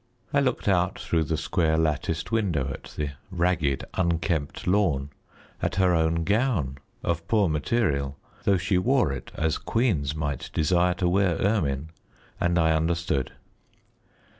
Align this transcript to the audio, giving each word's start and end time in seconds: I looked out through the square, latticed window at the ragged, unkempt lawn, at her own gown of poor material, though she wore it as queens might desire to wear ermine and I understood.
I 0.33 0.39
looked 0.39 0.67
out 0.67 0.97
through 0.97 1.25
the 1.25 1.37
square, 1.37 1.77
latticed 1.77 2.31
window 2.31 2.71
at 2.73 2.85
the 2.97 3.11
ragged, 3.29 3.85
unkempt 3.93 4.65
lawn, 4.65 5.11
at 5.61 5.75
her 5.75 5.93
own 5.93 6.23
gown 6.23 6.79
of 7.03 7.27
poor 7.27 7.47
material, 7.47 8.17
though 8.43 8.57
she 8.57 8.79
wore 8.79 9.11
it 9.13 9.31
as 9.35 9.59
queens 9.59 10.15
might 10.15 10.49
desire 10.55 10.95
to 10.95 11.07
wear 11.07 11.37
ermine 11.39 11.89
and 12.39 12.57
I 12.57 12.71
understood. 12.71 13.33